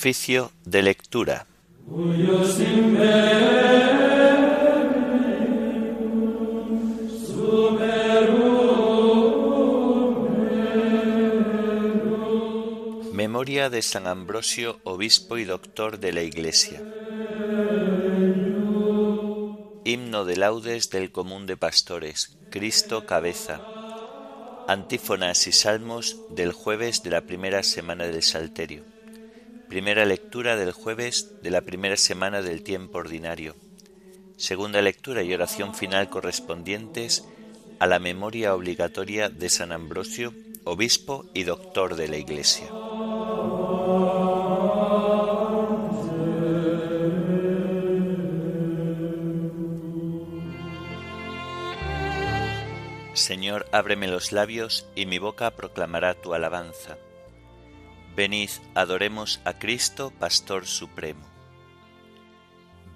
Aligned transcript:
Oficio 0.00 0.50
de 0.64 0.82
lectura. 0.82 1.46
Memoria 13.12 13.68
de 13.68 13.82
San 13.82 14.06
Ambrosio, 14.06 14.80
obispo 14.84 15.36
y 15.36 15.44
doctor 15.44 16.00
de 16.00 16.12
la 16.14 16.22
Iglesia. 16.22 16.82
Himno 19.84 20.24
de 20.24 20.36
laudes 20.38 20.88
del 20.88 21.12
común 21.12 21.44
de 21.44 21.58
pastores. 21.58 22.38
Cristo 22.48 23.04
cabeza. 23.04 23.60
Antífonas 24.66 25.46
y 25.46 25.52
salmos 25.52 26.16
del 26.30 26.52
jueves 26.52 27.02
de 27.02 27.10
la 27.10 27.20
primera 27.20 27.62
semana 27.62 28.04
del 28.06 28.22
Salterio. 28.22 28.82
Primera 29.70 30.04
lectura 30.04 30.56
del 30.56 30.72
jueves 30.72 31.40
de 31.44 31.50
la 31.50 31.60
primera 31.60 31.96
semana 31.96 32.42
del 32.42 32.64
tiempo 32.64 32.98
ordinario. 32.98 33.54
Segunda 34.36 34.82
lectura 34.82 35.22
y 35.22 35.32
oración 35.32 35.76
final 35.76 36.10
correspondientes 36.10 37.24
a 37.78 37.86
la 37.86 38.00
memoria 38.00 38.52
obligatoria 38.56 39.28
de 39.28 39.48
San 39.48 39.70
Ambrosio, 39.70 40.34
obispo 40.64 41.24
y 41.34 41.44
doctor 41.44 41.94
de 41.94 42.08
la 42.08 42.16
Iglesia. 42.16 42.66
Señor, 53.14 53.66
ábreme 53.70 54.08
los 54.08 54.32
labios 54.32 54.88
y 54.96 55.06
mi 55.06 55.20
boca 55.20 55.52
proclamará 55.52 56.14
tu 56.14 56.34
alabanza. 56.34 56.98
Venid, 58.16 58.50
adoremos 58.74 59.40
a 59.44 59.52
Cristo, 59.52 60.12
Pastor 60.18 60.66
Supremo. 60.66 61.24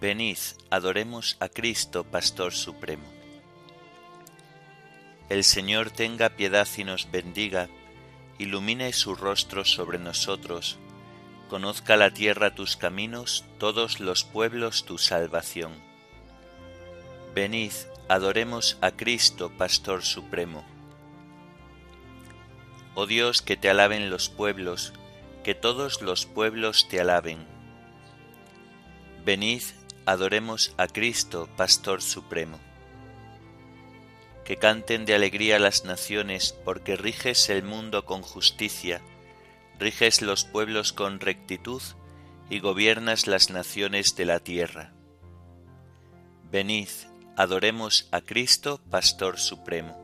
Venid, 0.01 0.39
adoremos 0.71 1.37
a 1.39 1.49
Cristo, 1.49 2.03
Pastor 2.03 2.53
Supremo. 2.53 3.05
El 5.29 5.45
Señor 5.45 5.93
tenga 5.93 6.31
piedad 6.31 6.67
y 6.77 6.83
nos 6.83 7.11
bendiga, 7.13 7.69
ilumine 8.39 8.93
su 8.93 9.15
rostro 9.15 9.65
sobre 9.65 10.01
nosotros, 10.01 10.79
conozca 11.49 11.97
la 11.97 12.11
tierra 12.11 12.57
tus 12.57 12.77
caminos, 12.77 13.45
todos 13.59 14.01
los 14.01 14.25
pueblos 14.25 14.85
tu 14.85 14.99
salvación. 14.99 15.73
Venid, 17.37 17.73
adoremos 18.09 18.79
a 18.81 18.91
Cristo, 18.91 19.51
Pastor 19.57 20.03
Supremo. 20.03 20.65
Oh 22.97 23.07
Dios, 23.07 23.43
que 23.43 23.57
te 23.57 23.71
alaben 23.71 24.11
los 24.11 24.29
pueblos, 24.29 24.93
que 25.45 25.55
todos 25.55 26.03
los 26.03 26.27
pueblos 26.27 26.89
te 26.89 27.01
alaben. 27.01 27.47
Venid, 29.25 29.63
adoremos 30.07 30.75
a 30.79 30.89
Cristo, 30.89 31.49
Pastor 31.57 32.03
Supremo. 32.03 32.59
Que 34.45 34.57
canten 34.57 35.05
de 35.05 35.15
alegría 35.15 35.59
las 35.59 35.85
naciones, 35.85 36.53
porque 36.65 36.97
riges 36.97 37.49
el 37.51 37.63
mundo 37.63 38.05
con 38.07 38.23
justicia, 38.23 39.03
riges 39.79 40.23
los 40.23 40.45
pueblos 40.45 40.93
con 40.93 41.21
rectitud 41.21 41.83
y 42.51 42.61
gobiernas 42.61 43.27
las 43.27 43.51
naciones 43.51 44.17
de 44.17 44.25
la 44.25 44.41
tierra. 44.41 44.93
Venid, 46.51 46.89
adoremos 47.37 48.09
a 48.13 48.23
Cristo, 48.23 48.81
Pastor 48.91 49.39
Supremo. 49.39 50.04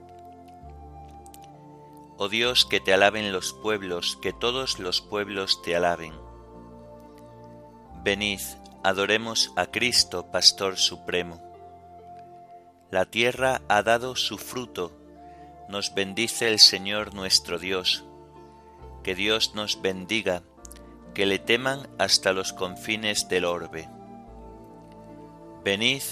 Oh 2.23 2.29
Dios, 2.29 2.67
que 2.67 2.81
te 2.81 2.93
alaben 2.93 3.33
los 3.33 3.55
pueblos, 3.55 4.19
que 4.21 4.35
todos 4.35 4.79
los 4.79 5.01
pueblos 5.01 5.63
te 5.63 5.75
alaben. 5.75 6.13
Venid, 8.05 8.41
adoremos 8.85 9.55
a 9.57 9.65
Cristo, 9.65 10.31
Pastor 10.31 10.77
Supremo. 10.77 11.41
La 12.91 13.07
tierra 13.07 13.63
ha 13.69 13.83
dado 13.83 14.17
su 14.17 14.37
fruto, 14.37 14.93
nos 15.71 15.95
bendice 15.95 16.49
el 16.49 16.59
Señor 16.59 17.15
nuestro 17.15 17.59
Dios. 17.59 18.05
Que 19.03 19.15
Dios 19.15 19.55
nos 19.55 19.81
bendiga, 19.81 20.43
que 21.15 21.25
le 21.25 21.39
teman 21.39 21.89
hasta 21.99 22.35
los 22.35 22.53
confines 22.53 23.31
del 23.31 23.47
orbe. 23.47 23.89
Venid, 25.65 26.03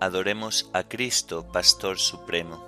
adoremos 0.00 0.70
a 0.72 0.84
Cristo, 0.84 1.46
Pastor 1.52 1.98
Supremo. 1.98 2.67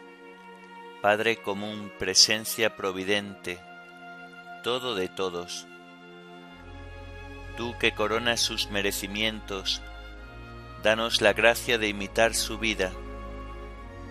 Padre 1.01 1.37
común, 1.37 1.91
presencia 1.97 2.75
providente, 2.75 3.59
todo 4.63 4.93
de 4.93 5.07
todos. 5.07 5.65
Tú 7.57 7.75
que 7.79 7.93
coronas 7.93 8.39
sus 8.39 8.69
merecimientos, 8.69 9.81
danos 10.83 11.21
la 11.21 11.33
gracia 11.33 11.79
de 11.79 11.87
imitar 11.87 12.35
su 12.35 12.59
vida 12.59 12.91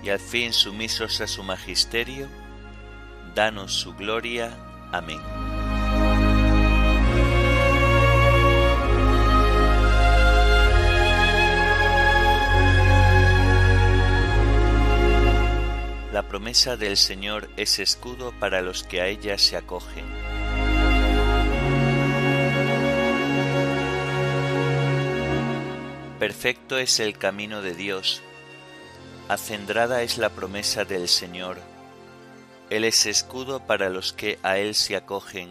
y 0.03 0.11
al 0.11 0.19
fin 0.19 0.53
sumisos 0.53 1.21
a 1.21 1.29
su 1.29 1.45
magisterio, 1.45 2.29
danos 3.37 3.73
su 3.73 3.95
gloria. 3.95 4.57
Amén. 4.91 5.40
La 16.21 16.29
promesa 16.29 16.77
del 16.77 16.99
Señor 16.99 17.49
es 17.57 17.79
escudo 17.79 18.35
para 18.39 18.61
los 18.61 18.85
que 18.85 19.01
a 19.01 19.07
ella 19.07 19.39
se 19.39 19.57
acogen. 19.57 20.05
Perfecto 26.19 26.77
es 26.77 27.01
el 27.01 27.17
camino 27.17 27.63
de 27.63 27.75
Dios, 27.75 28.21
acendrada 29.31 30.03
es 30.03 30.19
la 30.19 30.29
promesa 30.29 30.85
del 30.85 31.09
Señor. 31.09 31.57
Él 32.69 32.85
es 32.85 33.07
escudo 33.07 33.67
para 33.67 33.89
los 33.89 34.13
que 34.13 34.39
a 34.43 34.59
Él 34.59 34.75
se 34.75 34.97
acogen. 34.97 35.49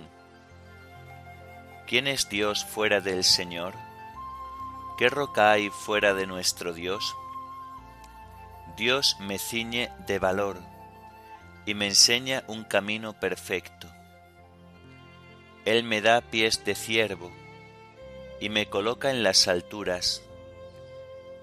¿Quién 1.88 2.05
es 2.05 2.29
Dios 2.29 2.63
fuera 2.63 3.01
del 3.01 3.23
Señor? 3.23 3.73
¿Qué 4.99 5.09
roca 5.09 5.51
hay 5.51 5.71
fuera 5.71 6.13
de 6.13 6.27
nuestro 6.27 6.73
Dios? 6.73 7.15
Dios 8.79 9.17
me 9.19 9.39
ciñe 9.39 9.91
de 10.07 10.19
valor 10.19 10.57
y 11.65 11.73
me 11.73 11.87
enseña 11.87 12.45
un 12.47 12.63
camino 12.63 13.11
perfecto. 13.11 13.87
Él 15.65 15.83
me 15.83 15.99
da 15.99 16.21
pies 16.21 16.63
de 16.63 16.75
ciervo 16.75 17.29
y 18.39 18.47
me 18.47 18.67
coloca 18.67 19.11
en 19.11 19.21
las 19.21 19.49
alturas. 19.49 20.23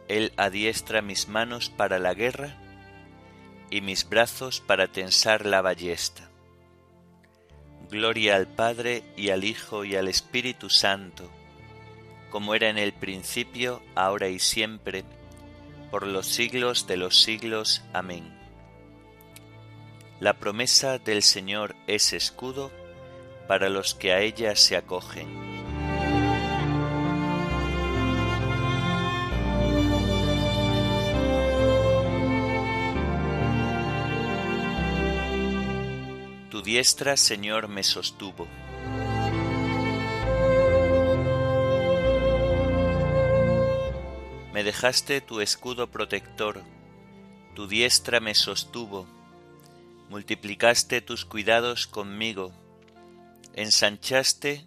Él 0.09 0.33
adiestra 0.39 1.03
mis 1.03 1.29
manos 1.29 1.69
para 1.69 1.99
la 1.99 2.15
guerra 2.15 2.57
y 3.69 3.83
mis 3.83 4.09
brazos 4.09 4.63
para 4.63 4.89
tensar 4.89 5.45
la 5.45 5.61
ballesta. 5.61 6.31
Gloria 7.91 8.37
al 8.37 8.47
Padre 8.47 9.03
y 9.15 9.29
al 9.29 9.45
Hijo 9.45 9.85
y 9.85 9.95
al 9.95 10.09
Espíritu 10.09 10.71
Santo, 10.71 11.31
como 12.31 12.55
era 12.55 12.71
en 12.71 12.79
el 12.79 12.95
principio, 12.95 13.83
ahora 13.95 14.29
y 14.29 14.39
siempre, 14.39 15.05
por 15.91 16.07
los 16.07 16.27
siglos 16.27 16.87
de 16.87 16.97
los 16.97 17.23
siglos. 17.23 17.83
Amén. 17.93 18.37
La 20.21 20.35
promesa 20.39 20.99
del 20.99 21.23
Señor 21.23 21.77
es 21.87 22.13
escudo 22.13 22.73
para 23.49 23.69
los 23.69 23.95
que 23.95 24.13
a 24.13 24.21
ella 24.21 24.57
se 24.57 24.77
acogen. 24.77 25.29
Tu 36.51 36.63
diestra, 36.63 37.17
Señor, 37.17 37.69
me 37.69 37.83
sostuvo 37.83 38.49
Me 44.57 44.65
dejaste 44.65 45.21
tu 45.21 45.43
escudo 45.43 45.91
protector, 45.91 46.63
tu 47.55 47.69
diestra 47.69 48.21
me 48.21 48.35
sostuvo, 48.35 49.07
multiplicaste 50.09 51.03
tus 51.03 51.27
cuidados 51.27 51.87
conmigo, 51.87 52.53
ensanchaste 53.53 54.65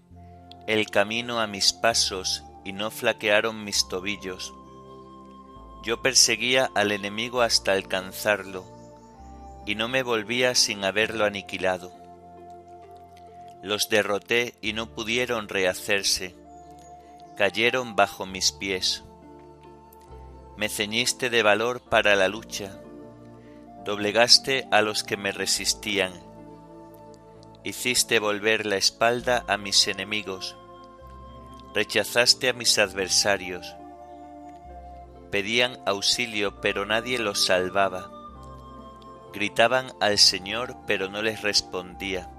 el 0.68 0.92
camino 0.92 1.40
a 1.40 1.48
mis 1.48 1.74
pasos 1.74 2.44
y 2.64 2.72
no 2.72 2.92
flaquearon 2.92 3.64
mis 3.64 3.88
tobillos. 3.88 4.54
Yo 5.84 6.04
perseguía 6.04 6.70
al 6.76 6.92
enemigo 6.92 7.42
hasta 7.42 7.72
alcanzarlo, 7.72 8.66
y 9.66 9.74
no 9.74 9.88
me 9.88 10.04
volvía 10.04 10.54
sin 10.54 10.84
haberlo 10.86 11.26
aniquilado. 11.26 11.92
Los 13.64 13.90
derroté 13.90 14.54
y 14.62 14.74
no 14.74 14.94
pudieron 14.94 15.50
rehacerse, 15.50 16.36
cayeron 17.36 17.96
bajo 17.96 18.28
mis 18.28 18.52
pies. 18.52 19.04
Me 20.60 20.68
ceñiste 20.68 21.30
de 21.30 21.42
valor 21.42 21.80
para 21.80 22.18
la 22.18 22.28
lucha, 22.28 22.82
doblegaste 23.86 24.68
a 24.72 24.82
los 24.82 25.06
que 25.06 25.16
me 25.16 25.32
resistían, 25.32 26.12
hiciste 27.64 28.20
volver 28.20 28.66
la 28.66 28.76
espalda 28.76 29.46
a 29.48 29.56
mis 29.56 29.88
enemigos, 29.88 30.58
rechazaste 31.74 32.50
a 32.50 32.54
mis 32.54 32.78
adversarios, 32.78 33.74
pedían 35.32 35.80
auxilio 35.86 36.60
pero 36.60 36.86
nadie 36.86 37.20
los 37.20 37.46
salvaba, 37.46 38.12
gritaban 39.32 39.94
al 40.02 40.18
Señor 40.18 40.76
pero 40.86 41.08
no 41.08 41.22
les 41.22 41.42
respondía, 41.42 42.30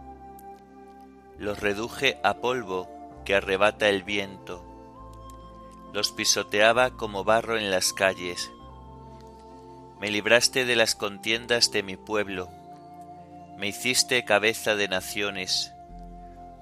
los 1.38 1.58
reduje 1.58 2.20
a 2.22 2.34
polvo 2.34 2.86
que 3.24 3.34
arrebata 3.34 3.88
el 3.88 4.02
viento, 4.02 4.69
los 5.92 6.12
pisoteaba 6.12 6.90
como 6.90 7.24
barro 7.24 7.58
en 7.58 7.70
las 7.70 7.92
calles. 7.92 8.50
Me 10.00 10.10
libraste 10.10 10.64
de 10.64 10.76
las 10.76 10.94
contiendas 10.94 11.70
de 11.72 11.82
mi 11.82 11.96
pueblo, 11.96 12.48
me 13.56 13.68
hiciste 13.68 14.24
cabeza 14.24 14.74
de 14.74 14.88
naciones, 14.88 15.72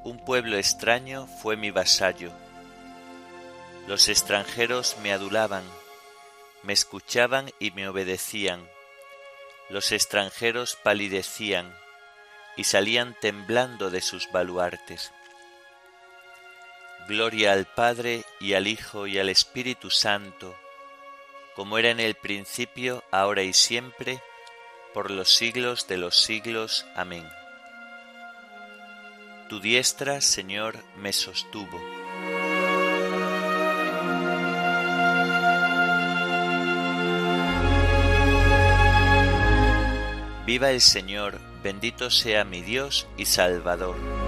un 0.05 0.19
pueblo 0.19 0.57
extraño 0.57 1.27
fue 1.27 1.57
mi 1.57 1.71
vasallo. 1.71 2.33
Los 3.87 4.09
extranjeros 4.09 4.97
me 5.03 5.13
adulaban, 5.13 5.65
me 6.63 6.73
escuchaban 6.73 7.51
y 7.59 7.73
me 7.73 7.89
obedecían. 7.89 8.67
Los 9.69 9.93
extranjeros 9.93 10.77
palidecían 10.83 11.75
y 12.57 12.65
salían 12.65 13.17
temblando 13.21 13.91
de 13.91 14.01
sus 14.01 14.31
baluartes. 14.33 15.13
Gloria 17.09 17.53
al 17.53 17.65
Padre 17.65 18.23
y 18.39 18.53
al 18.53 18.67
Hijo 18.67 19.07
y 19.07 19.19
al 19.19 19.31
Espíritu 19.31 19.89
Santo, 19.89 20.55
como 21.57 21.79
era 21.79 21.89
en 21.89 22.01
el 22.01 22.15
principio, 22.15 23.03
ahora 23.11 23.43
y 23.43 23.55
siempre, 23.55 24.21
por 24.93 25.11
los 25.11 25.35
siglos 25.35 25.89
de 25.89 25.97
los 25.97 26.23
siglos. 26.23 26.85
Amén. 26.95 27.27
Tu 29.49 29.59
diestra, 29.59 30.21
Señor, 30.21 30.85
me 30.99 31.15
sostuvo. 31.15 31.81
Viva 40.45 40.71
el 40.71 40.83
Señor, 40.83 41.41
bendito 41.63 42.11
sea 42.11 42.45
mi 42.45 42.61
Dios 42.61 43.07
y 43.17 43.25
Salvador. 43.25 44.28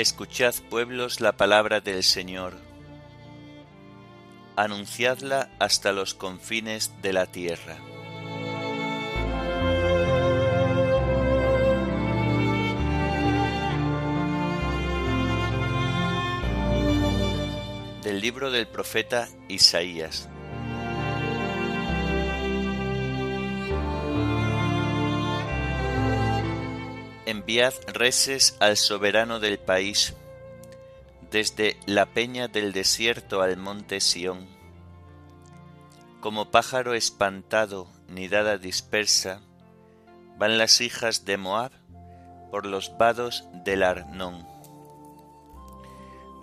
Escuchad 0.00 0.54
pueblos 0.70 1.20
la 1.20 1.32
palabra 1.32 1.82
del 1.82 2.02
Señor. 2.02 2.54
Anunciadla 4.56 5.50
hasta 5.58 5.92
los 5.92 6.14
confines 6.14 6.90
de 7.02 7.12
la 7.12 7.26
tierra. 7.26 7.76
Del 18.02 18.22
libro 18.22 18.50
del 18.50 18.66
profeta 18.68 19.28
Isaías. 19.48 20.30
Enviad 27.58 27.74
al 28.60 28.76
soberano 28.76 29.40
del 29.40 29.58
país, 29.58 30.14
desde 31.32 31.76
la 31.86 32.06
peña 32.06 32.46
del 32.46 32.72
desierto 32.72 33.42
al 33.42 33.56
monte 33.56 34.00
Sión. 34.00 34.46
Como 36.20 36.52
pájaro 36.52 36.94
espantado, 36.94 37.88
nidada 38.08 38.56
dispersa, 38.56 39.40
van 40.38 40.58
las 40.58 40.80
hijas 40.80 41.24
de 41.24 41.38
Moab 41.38 41.72
por 42.52 42.66
los 42.66 42.96
vados 42.98 43.44
del 43.64 43.82
Arnón. 43.82 44.46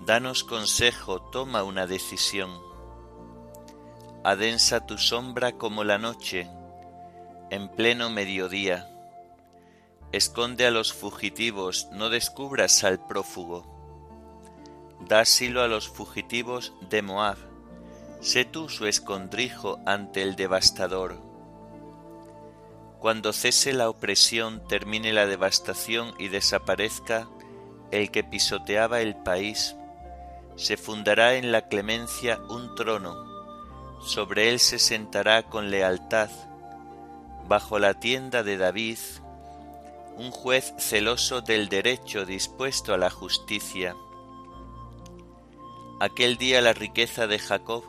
Danos 0.06 0.44
consejo, 0.44 1.22
toma 1.22 1.64
una 1.64 1.88
decisión. 1.88 2.50
Adensa 4.26 4.86
tu 4.86 4.98
sombra 4.98 5.54
como 5.54 5.86
la 5.86 5.98
noche, 5.98 6.50
en 7.50 7.70
pleno 7.70 8.10
mediodía 8.10 8.90
Esconde 10.14 10.66
a 10.66 10.72
los 10.72 10.94
fugitivos, 10.94 11.90
no 11.92 12.10
descubras 12.10 12.86
al 12.86 13.06
prófugo. 13.06 13.66
Da 15.02 15.20
asilo 15.20 15.62
a 15.62 15.68
los 15.68 15.90
fugitivos 15.90 16.74
de 16.90 17.02
Moab. 17.02 17.38
Sé 18.22 18.46
tú 18.46 18.70
su 18.70 18.88
escondrijo 18.88 19.80
ante 19.86 20.22
el 20.22 20.38
devastador. 20.38 21.22
Cuando 23.00 23.34
cese 23.34 23.74
la 23.74 23.90
opresión, 23.90 24.66
termine 24.68 25.12
la 25.12 25.28
devastación 25.28 26.14
y 26.18 26.30
desaparezca 26.30 27.28
el 27.92 28.10
que 28.10 28.24
pisoteaba 28.24 29.02
el 29.02 29.16
país, 29.16 29.76
se 30.56 30.78
fundará 30.78 31.36
en 31.36 31.52
la 31.52 31.68
clemencia 31.68 32.40
un 32.50 32.76
trono, 32.76 34.02
sobre 34.02 34.50
él 34.50 34.60
se 34.60 34.80
sentará 34.80 35.44
con 35.44 35.70
lealtad, 35.70 36.30
bajo 37.48 37.78
la 37.78 37.94
tienda 37.94 38.44
de 38.44 38.58
David 38.58 38.98
un 40.18 40.32
juez 40.32 40.74
celoso 40.80 41.42
del 41.42 41.70
derecho 41.70 42.26
dispuesto 42.26 42.92
a 42.92 42.98
la 42.98 43.12
justicia. 43.12 43.96
Aquel 46.00 46.38
día 46.38 46.60
la 46.60 46.74
riqueza 46.74 47.28
de 47.28 47.38
Jacob 47.38 47.84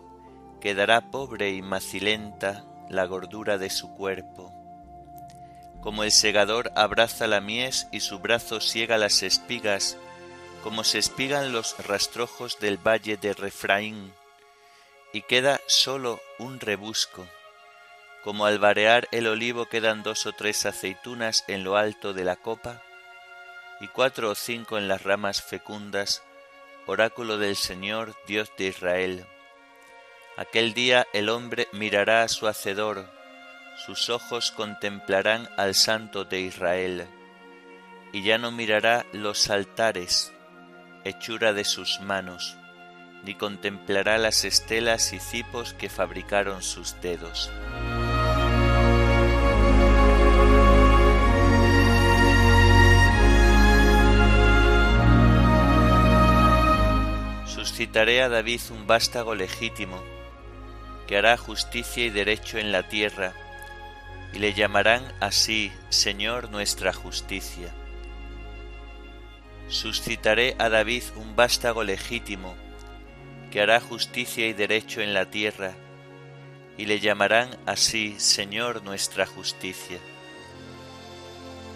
quedará 0.60 1.10
pobre 1.10 1.52
y 1.52 1.62
macilenta 1.62 2.66
la 2.90 3.06
gordura 3.06 3.56
de 3.56 3.70
su 3.70 3.94
cuerpo. 3.94 4.52
Como 5.80 6.04
el 6.04 6.12
segador 6.12 6.70
abraza 6.76 7.26
la 7.26 7.40
mies 7.40 7.86
y 7.92 8.00
su 8.00 8.18
brazo 8.18 8.60
siega 8.60 8.98
las 8.98 9.22
espigas, 9.22 9.96
como 10.62 10.84
se 10.84 10.98
espigan 10.98 11.52
los 11.52 11.78
rastrojos 11.86 12.58
del 12.58 12.76
valle 12.76 13.16
de 13.16 13.32
Refraín, 13.32 14.12
y 15.14 15.22
queda 15.22 15.60
solo 15.66 16.20
un 16.38 16.60
rebusco, 16.60 17.26
como 18.24 18.46
al 18.46 18.58
varear 18.58 19.08
el 19.12 19.26
olivo 19.26 19.66
quedan 19.66 20.02
dos 20.02 20.26
o 20.26 20.32
tres 20.32 20.66
aceitunas 20.66 21.44
en 21.48 21.64
lo 21.64 21.76
alto 21.76 22.12
de 22.12 22.24
la 22.24 22.36
copa, 22.36 22.82
y 23.80 23.88
cuatro 23.88 24.30
o 24.30 24.34
cinco 24.34 24.76
en 24.78 24.88
las 24.88 25.02
ramas 25.04 25.42
fecundas, 25.42 26.22
oráculo 26.86 27.38
del 27.38 27.56
Señor, 27.56 28.14
Dios 28.26 28.50
de 28.58 28.66
Israel. 28.66 29.26
Aquel 30.36 30.74
día 30.74 31.06
el 31.12 31.28
hombre 31.28 31.68
mirará 31.72 32.22
a 32.22 32.28
su 32.28 32.46
Hacedor, 32.46 33.08
sus 33.86 34.10
ojos 34.10 34.50
contemplarán 34.50 35.48
al 35.56 35.74
Santo 35.74 36.24
de 36.24 36.40
Israel, 36.40 37.06
y 38.12 38.22
ya 38.22 38.38
no 38.38 38.50
mirará 38.50 39.06
los 39.12 39.50
altares, 39.50 40.32
hechura 41.04 41.52
de 41.52 41.64
sus 41.64 42.00
manos, 42.00 42.56
ni 43.22 43.34
contemplará 43.34 44.18
las 44.18 44.44
estelas 44.44 45.12
y 45.12 45.20
cipos 45.20 45.74
que 45.74 45.88
fabricaron 45.88 46.62
sus 46.62 47.00
dedos. 47.00 47.50
Suscitaré 57.88 58.20
a 58.20 58.28
David 58.28 58.60
un 58.70 58.86
vástago 58.86 59.34
legítimo, 59.34 59.98
que 61.06 61.16
hará 61.16 61.38
justicia 61.38 62.04
y 62.04 62.10
derecho 62.10 62.58
en 62.58 62.70
la 62.70 62.86
tierra, 62.86 63.32
y 64.34 64.40
le 64.40 64.52
llamarán 64.52 65.10
así 65.20 65.72
Señor 65.88 66.50
nuestra 66.50 66.92
justicia. 66.92 67.72
Suscitaré 69.68 70.54
a 70.58 70.68
David 70.68 71.02
un 71.16 71.34
vástago 71.34 71.82
legítimo, 71.82 72.54
que 73.50 73.62
hará 73.62 73.80
justicia 73.80 74.46
y 74.46 74.52
derecho 74.52 75.00
en 75.00 75.14
la 75.14 75.30
tierra, 75.30 75.72
y 76.76 76.84
le 76.84 77.00
llamarán 77.00 77.56
así 77.64 78.20
Señor 78.20 78.82
nuestra 78.82 79.24
justicia. 79.24 79.98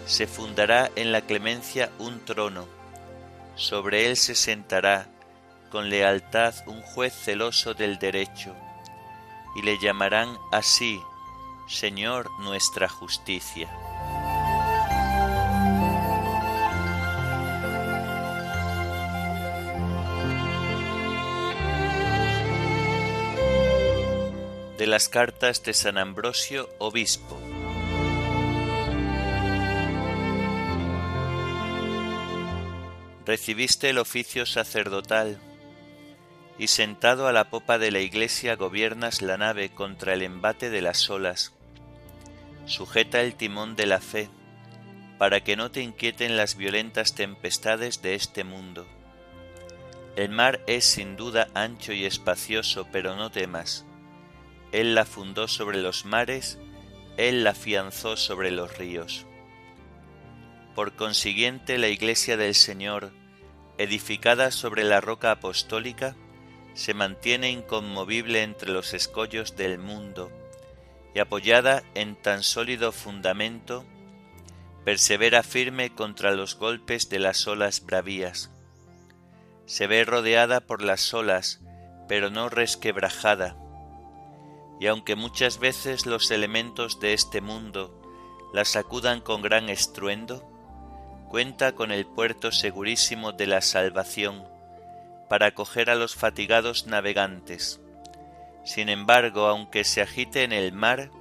Se 0.05 0.27
fundará 0.27 0.91
en 0.95 1.11
la 1.11 1.21
clemencia 1.21 1.89
un 1.97 2.23
trono, 2.23 2.67
sobre 3.55 4.11
él 4.11 4.15
se 4.15 4.35
sentará 4.35 5.07
con 5.73 5.89
lealtad 5.89 6.53
un 6.67 6.83
juez 6.83 7.11
celoso 7.11 7.73
del 7.73 7.97
derecho, 7.97 8.55
y 9.55 9.63
le 9.63 9.79
llamarán 9.81 10.37
así 10.51 11.01
Señor 11.67 12.29
nuestra 12.41 12.87
justicia. 12.87 13.67
de 24.77 24.87
las 24.87 25.07
cartas 25.07 25.63
de 25.63 25.73
San 25.73 25.97
Ambrosio, 25.97 26.69
obispo. 26.77 27.39
Recibiste 33.25 33.89
el 33.89 33.97
oficio 33.97 34.45
sacerdotal 34.45 35.39
y 36.57 36.67
sentado 36.67 37.27
a 37.27 37.33
la 37.33 37.49
popa 37.49 37.77
de 37.77 37.91
la 37.91 37.99
iglesia 37.99 38.55
gobiernas 38.55 39.21
la 39.21 39.37
nave 39.37 39.69
contra 39.69 40.13
el 40.13 40.21
embate 40.21 40.69
de 40.69 40.81
las 40.81 41.09
olas. 41.09 41.53
Sujeta 42.65 43.21
el 43.21 43.35
timón 43.35 43.75
de 43.75 43.85
la 43.85 43.99
fe, 43.99 44.29
para 45.17 45.41
que 45.41 45.55
no 45.55 45.71
te 45.71 45.81
inquieten 45.81 46.37
las 46.37 46.55
violentas 46.55 47.15
tempestades 47.15 48.01
de 48.01 48.15
este 48.15 48.43
mundo. 48.43 48.87
El 50.15 50.29
mar 50.29 50.61
es 50.67 50.85
sin 50.85 51.15
duda 51.15 51.47
ancho 51.53 51.91
y 51.91 52.05
espacioso, 52.05 52.87
pero 52.91 53.15
no 53.15 53.31
temas 53.31 53.85
él 54.73 54.95
la 54.95 55.05
fundó 55.05 55.47
sobre 55.47 55.77
los 55.77 56.03
mares, 56.03 56.57
Él 57.15 57.43
la 57.43 57.51
afianzó 57.51 58.17
sobre 58.17 58.49
los 58.49 58.75
ríos. 58.75 59.27
Por 60.73 60.95
consiguiente, 60.95 61.77
la 61.77 61.89
Iglesia 61.89 62.37
del 62.37 62.55
Señor, 62.55 63.11
edificada 63.77 64.49
sobre 64.49 64.83
la 64.83 64.99
roca 64.99 65.29
apostólica, 65.29 66.15
se 66.73 66.93
mantiene 66.93 67.51
inconmovible 67.51 68.43
entre 68.43 68.71
los 68.71 68.93
escollos 68.93 69.55
del 69.55 69.77
mundo 69.77 70.31
y 71.13 71.19
apoyada 71.19 71.83
en 71.93 72.15
tan 72.15 72.41
sólido 72.41 72.91
fundamento, 72.91 73.85
persevera 74.83 75.43
firme 75.43 75.93
contra 75.93 76.31
los 76.31 76.55
golpes 76.55 77.09
de 77.09 77.19
las 77.19 77.47
olas 77.47 77.85
bravías. 77.85 78.49
Se 79.65 79.87
ve 79.87 80.03
rodeada 80.03 80.61
por 80.61 80.81
las 80.81 81.13
olas, 81.13 81.61
pero 82.07 82.29
no 82.29 82.49
resquebrajada, 82.49 83.55
y 84.79 84.87
aunque 84.87 85.15
muchas 85.15 85.59
veces 85.59 86.05
los 86.05 86.31
elementos 86.31 86.99
de 86.99 87.13
este 87.13 87.39
mundo 87.39 88.01
la 88.53 88.65
sacudan 88.65 89.21
con 89.21 89.41
gran 89.41 89.69
estruendo, 89.69 90.43
cuenta 91.29 91.73
con 91.73 91.91
el 91.91 92.05
puerto 92.05 92.51
segurísimo 92.51 93.31
de 93.31 93.47
la 93.47 93.61
salvación 93.61 94.52
para 95.29 95.47
acoger 95.47 95.89
a 95.89 95.95
los 95.95 96.15
fatigados 96.15 96.87
navegantes. 96.87 97.81
Sin 98.63 98.89
embargo, 98.89 99.47
aunque 99.47 99.83
se 99.83 100.01
agite 100.01 100.43
en 100.43 100.53
el 100.53 100.71
mar, 100.71 101.11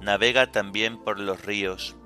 navega 0.00 0.52
también 0.52 1.02
por 1.02 1.18
los 1.18 1.44
ríos, 1.44 1.96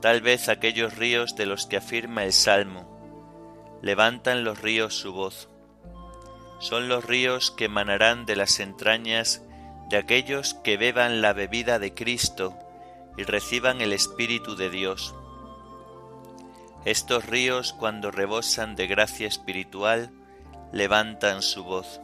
tal 0.00 0.20
vez 0.20 0.48
aquellos 0.48 0.96
ríos 0.96 1.36
de 1.36 1.46
los 1.46 1.66
que 1.66 1.76
afirma 1.76 2.24
el 2.24 2.32
Salmo, 2.32 2.98
levantan 3.82 4.44
los 4.44 4.60
ríos 4.60 4.94
su 4.94 5.12
voz. 5.12 5.48
Son 6.60 6.88
los 6.88 7.04
ríos 7.04 7.50
que 7.50 7.66
emanarán 7.66 8.26
de 8.26 8.36
las 8.36 8.58
entrañas 8.58 9.42
de 9.88 9.96
aquellos 9.96 10.54
que 10.54 10.76
beban 10.76 11.22
la 11.22 11.32
bebida 11.32 11.78
de 11.78 11.94
Cristo 11.94 12.54
y 13.16 13.22
reciban 13.22 13.80
el 13.80 13.92
Espíritu 13.92 14.54
de 14.54 14.70
Dios. 14.70 15.14
Estos 16.84 17.26
ríos, 17.26 17.72
cuando 17.72 18.10
rebosan 18.10 18.76
de 18.76 18.86
gracia 18.86 19.26
espiritual, 19.26 20.10
levantan 20.72 21.42
su 21.42 21.64
voz. 21.64 22.00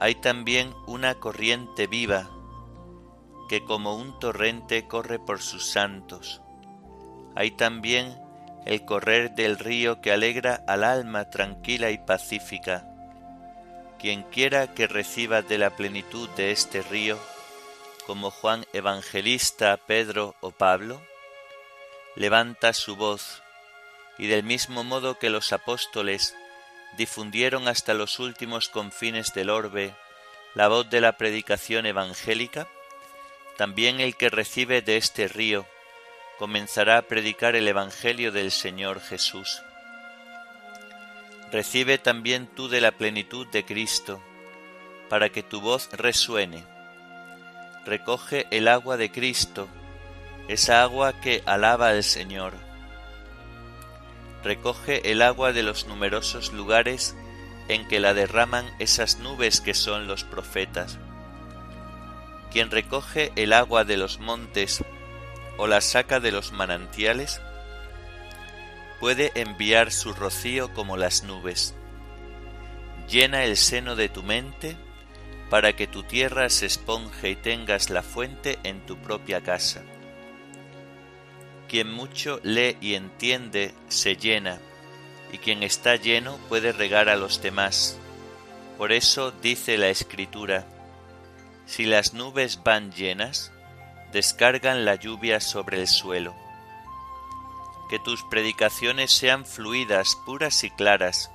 Hay 0.00 0.16
también 0.16 0.74
una 0.86 1.14
corriente 1.14 1.86
viva 1.86 2.30
que 3.48 3.64
como 3.64 3.94
un 3.94 4.18
torrente 4.18 4.86
corre 4.86 5.18
por 5.18 5.40
sus 5.40 5.66
santos. 5.66 6.42
Hay 7.34 7.50
también 7.52 8.18
el 8.66 8.84
correr 8.84 9.34
del 9.34 9.58
río 9.58 10.00
que 10.00 10.12
alegra 10.12 10.62
al 10.66 10.84
alma 10.84 11.30
tranquila 11.30 11.90
y 11.90 11.98
pacífica 11.98 12.90
quien 14.04 14.22
quiera 14.24 14.66
que 14.74 14.86
reciba 14.86 15.40
de 15.40 15.56
la 15.56 15.70
plenitud 15.70 16.28
de 16.36 16.50
este 16.50 16.82
río, 16.82 17.18
como 18.06 18.30
Juan 18.30 18.66
Evangelista, 18.74 19.78
Pedro 19.78 20.34
o 20.42 20.50
Pablo, 20.50 21.00
levanta 22.14 22.74
su 22.74 22.96
voz, 22.96 23.42
y 24.18 24.26
del 24.26 24.42
mismo 24.42 24.84
modo 24.84 25.18
que 25.18 25.30
los 25.30 25.54
apóstoles 25.54 26.36
difundieron 26.96 27.68
hasta 27.68 27.94
los 27.94 28.18
últimos 28.18 28.68
confines 28.68 29.32
del 29.34 29.50
orbe 29.50 29.94
la 30.54 30.68
voz 30.68 30.88
de 30.88 31.00
la 31.00 31.16
predicación 31.16 31.84
evangélica, 31.84 32.68
también 33.56 34.00
el 34.00 34.16
que 34.16 34.30
recibe 34.30 34.82
de 34.82 34.96
este 34.96 35.28
río 35.28 35.66
comenzará 36.38 36.98
a 36.98 37.02
predicar 37.02 37.56
el 37.56 37.66
Evangelio 37.68 38.32
del 38.32 38.50
Señor 38.50 39.00
Jesús. 39.00 39.62
Recibe 41.52 41.98
también 41.98 42.46
tú 42.46 42.68
de 42.68 42.80
la 42.80 42.92
plenitud 42.92 43.46
de 43.48 43.64
Cristo, 43.64 44.20
para 45.08 45.28
que 45.30 45.42
tu 45.42 45.60
voz 45.60 45.88
resuene. 45.92 46.64
Recoge 47.84 48.46
el 48.50 48.66
agua 48.66 48.96
de 48.96 49.10
Cristo, 49.10 49.68
esa 50.48 50.82
agua 50.82 51.20
que 51.20 51.42
alaba 51.46 51.88
al 51.88 52.02
Señor. 52.02 52.54
Recoge 54.44 55.10
el 55.10 55.22
agua 55.22 55.54
de 55.54 55.62
los 55.62 55.86
numerosos 55.86 56.52
lugares 56.52 57.16
en 57.68 57.88
que 57.88 57.98
la 57.98 58.12
derraman 58.12 58.66
esas 58.78 59.18
nubes 59.18 59.62
que 59.62 59.72
son 59.72 60.06
los 60.06 60.22
profetas. 60.22 60.98
Quien 62.52 62.70
recoge 62.70 63.32
el 63.36 63.54
agua 63.54 63.84
de 63.84 63.96
los 63.96 64.20
montes 64.20 64.84
o 65.56 65.66
la 65.66 65.80
saca 65.80 66.20
de 66.20 66.30
los 66.30 66.52
manantiales, 66.52 67.40
puede 69.00 69.32
enviar 69.34 69.92
su 69.92 70.12
rocío 70.12 70.72
como 70.74 70.96
las 70.96 71.22
nubes. 71.22 71.74
Llena 73.08 73.44
el 73.44 73.56
seno 73.56 73.96
de 73.96 74.08
tu 74.10 74.22
mente 74.22 74.76
para 75.48 75.74
que 75.74 75.86
tu 75.86 76.02
tierra 76.02 76.50
se 76.50 76.66
esponje 76.66 77.30
y 77.30 77.36
tengas 77.36 77.88
la 77.88 78.02
fuente 78.02 78.58
en 78.62 78.84
tu 78.84 78.98
propia 78.98 79.42
casa. 79.42 79.82
Quien 81.74 81.92
mucho 81.92 82.38
lee 82.44 82.76
y 82.80 82.94
entiende 82.94 83.74
se 83.88 84.14
llena, 84.14 84.60
y 85.32 85.38
quien 85.38 85.64
está 85.64 85.96
lleno 85.96 86.38
puede 86.48 86.70
regar 86.70 87.08
a 87.08 87.16
los 87.16 87.42
demás. 87.42 87.98
Por 88.78 88.92
eso 88.92 89.32
dice 89.32 89.76
la 89.76 89.88
Escritura, 89.88 90.68
si 91.66 91.84
las 91.84 92.14
nubes 92.14 92.62
van 92.62 92.92
llenas, 92.92 93.50
descargan 94.12 94.84
la 94.84 94.94
lluvia 94.94 95.40
sobre 95.40 95.80
el 95.80 95.88
suelo 95.88 96.32
que 97.90 97.98
tus 97.98 98.22
predicaciones 98.22 99.12
sean 99.12 99.44
fluidas, 99.44 100.16
puras 100.24 100.62
y 100.62 100.70
claras, 100.70 101.32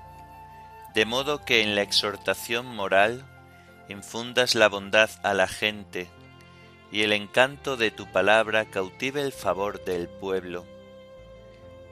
de 0.95 1.03
modo 1.03 1.43
que 1.43 1.63
en 1.63 1.75
la 1.75 1.81
exhortación 1.81 2.65
moral 2.65 3.25
infundas 3.89 4.55
la 4.55 4.69
bondad 4.69 5.09
a 5.21 5.33
la 5.33 5.49
gente 5.49 6.09
y 6.91 7.03
el 7.03 7.11
encanto 7.11 7.77
de 7.77 7.91
tu 7.91 8.11
palabra 8.11 8.65
cautive 8.65 9.21
el 9.21 9.31
favor 9.31 9.83
del 9.83 10.07
pueblo, 10.07 10.65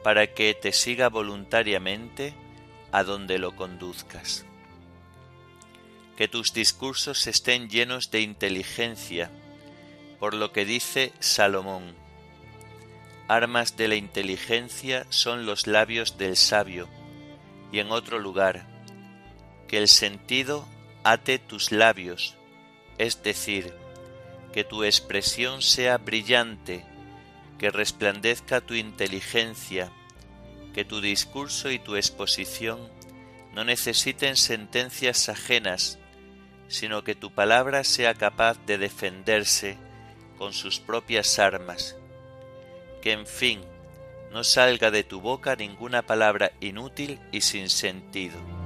para 0.04 0.34
que 0.34 0.54
te 0.54 0.72
siga 0.72 1.10
voluntariamente 1.10 2.34
a 2.92 3.04
donde 3.04 3.38
lo 3.38 3.56
conduzcas. 3.56 4.46
Que 6.16 6.28
tus 6.28 6.54
discursos 6.54 7.28
estén 7.28 7.70
llenos 7.70 8.10
de 8.10 8.22
inteligencia, 8.22 9.30
por 10.20 10.34
lo 10.34 10.52
que 10.52 10.66
dice 10.66 11.14
Salomón, 11.20 11.96
armas 13.28 13.78
de 13.78 13.88
la 13.88 13.96
inteligencia 13.96 15.06
son 15.10 15.46
los 15.46 15.68
labios 15.68 16.18
del 16.18 16.36
sabio, 16.36 16.88
y 17.72 17.80
en 17.80 17.92
otro 17.92 18.18
lugar, 18.18 18.66
que 19.68 19.78
el 19.78 19.90
sentido 19.90 20.68
ate 21.04 21.38
tus 21.38 21.72
labios, 21.72 22.36
es 22.98 23.22
decir, 23.22 23.74
que 24.58 24.64
tu 24.64 24.84
expresión 24.84 25.62
sea 25.62 26.00
brillante, 26.00 26.84
que 27.60 27.70
resplandezca 27.70 28.60
tu 28.60 28.74
inteligencia, 28.74 29.92
que 30.74 30.84
tu 30.84 31.00
discurso 31.00 31.70
y 31.70 31.78
tu 31.78 31.96
exposición 31.96 32.90
no 33.54 33.64
necesiten 33.64 34.36
sentencias 34.36 35.30
ajenas, 35.30 36.00
sino 36.70 37.04
que 37.04 37.14
tu 37.14 37.32
palabra 37.32 37.84
sea 37.84 38.16
capaz 38.16 38.58
de 38.66 38.80
defenderse 38.80 39.78
con 40.40 40.54
sus 40.54 40.80
propias 40.80 41.38
armas, 41.38 41.96
que 43.04 43.12
en 43.12 43.28
fin 43.28 43.62
no 44.32 44.44
salga 44.44 44.90
de 44.90 45.04
tu 45.04 45.22
boca 45.22 45.56
ninguna 45.56 46.02
palabra 46.02 46.52
inútil 46.62 47.20
y 47.32 47.42
sin 47.42 47.70
sentido. 47.70 48.57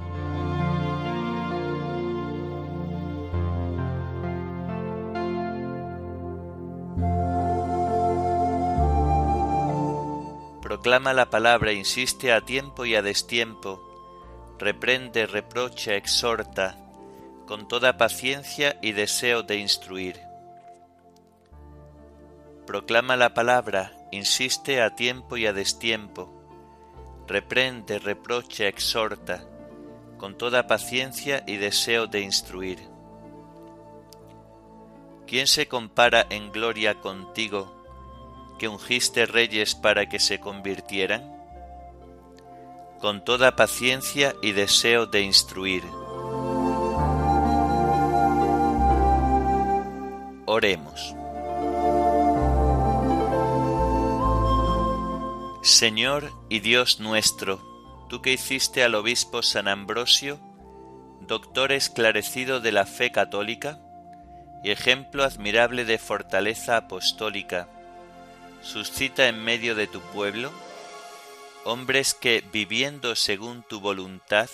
Proclama 10.82 11.12
la 11.12 11.30
palabra, 11.30 11.70
insiste 11.70 12.32
a 12.32 12.40
tiempo 12.40 12.84
y 12.84 12.96
a 12.96 13.02
destiempo, 13.02 13.80
reprende, 14.58 15.28
reprocha, 15.28 15.94
exhorta, 15.94 16.76
con 17.46 17.68
toda 17.68 17.96
paciencia 17.96 18.80
y 18.82 18.90
deseo 18.90 19.44
de 19.44 19.58
instruir. 19.58 20.18
Proclama 22.66 23.14
la 23.14 23.32
palabra, 23.32 23.92
insiste 24.10 24.82
a 24.82 24.96
tiempo 24.96 25.36
y 25.36 25.46
a 25.46 25.52
destiempo, 25.52 26.34
reprende, 27.28 28.00
reprocha, 28.00 28.66
exhorta, 28.66 29.44
con 30.18 30.36
toda 30.36 30.66
paciencia 30.66 31.44
y 31.46 31.58
deseo 31.58 32.08
de 32.08 32.22
instruir. 32.22 32.80
¿Quién 35.28 35.46
se 35.46 35.68
compara 35.68 36.26
en 36.28 36.50
gloria 36.50 37.00
contigo? 37.00 37.81
Que 38.62 38.68
ungiste 38.68 39.26
reyes 39.26 39.74
para 39.74 40.08
que 40.08 40.20
se 40.20 40.38
convirtieran? 40.38 41.36
Con 43.00 43.24
toda 43.24 43.56
paciencia 43.56 44.36
y 44.40 44.52
deseo 44.52 45.06
de 45.06 45.22
instruir. 45.22 45.82
Oremos. 50.46 51.16
Señor 55.64 56.30
y 56.48 56.60
Dios 56.60 57.00
nuestro, 57.00 57.60
tú 58.08 58.22
que 58.22 58.32
hiciste 58.32 58.84
al 58.84 58.94
obispo 58.94 59.42
San 59.42 59.66
Ambrosio, 59.66 60.38
doctor 61.26 61.72
esclarecido 61.72 62.60
de 62.60 62.70
la 62.70 62.86
fe 62.86 63.10
católica 63.10 63.80
y 64.62 64.70
ejemplo 64.70 65.24
admirable 65.24 65.84
de 65.84 65.98
fortaleza 65.98 66.76
apostólica, 66.76 67.68
suscita 68.62 69.28
en 69.28 69.42
medio 69.42 69.74
de 69.74 69.86
tu 69.86 70.00
pueblo 70.00 70.52
hombres 71.64 72.14
que, 72.14 72.42
viviendo 72.52 73.14
según 73.14 73.62
tu 73.62 73.80
voluntad, 73.80 74.50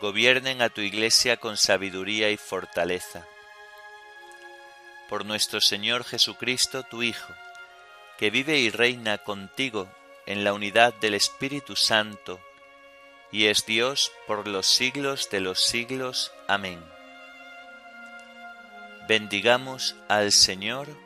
gobiernen 0.00 0.60
a 0.60 0.68
tu 0.68 0.82
iglesia 0.82 1.36
con 1.38 1.56
sabiduría 1.56 2.30
y 2.30 2.36
fortaleza. 2.36 3.26
Por 5.08 5.24
nuestro 5.24 5.60
Señor 5.60 6.04
Jesucristo, 6.04 6.82
tu 6.82 7.02
Hijo, 7.02 7.32
que 8.18 8.30
vive 8.30 8.58
y 8.58 8.70
reina 8.70 9.18
contigo 9.18 9.88
en 10.26 10.44
la 10.44 10.52
unidad 10.52 10.92
del 10.94 11.14
Espíritu 11.14 11.76
Santo, 11.76 12.40
y 13.32 13.46
es 13.46 13.64
Dios 13.66 14.12
por 14.26 14.46
los 14.46 14.66
siglos 14.66 15.30
de 15.30 15.40
los 15.40 15.64
siglos. 15.64 16.32
Amén. 16.48 16.82
Bendigamos 19.08 19.94
al 20.08 20.32
Señor 20.32 21.05